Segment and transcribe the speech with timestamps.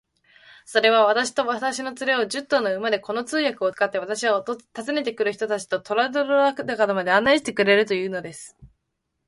[0.65, 4.57] それは、私と私の連れを、十頭の馬で、この通訳を使って、私は訪
[4.93, 8.57] ねて来る人たちとトラルドラグダカまで案内してくれるというのです。